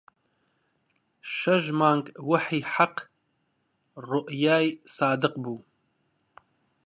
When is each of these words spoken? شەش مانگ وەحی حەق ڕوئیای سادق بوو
شەش 1.37 1.63
مانگ 1.79 2.05
وەحی 2.29 2.61
حەق 2.73 2.95
ڕوئیای 4.09 4.67
سادق 4.95 5.33
بوو 5.43 5.57